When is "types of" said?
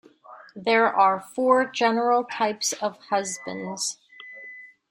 2.23-2.97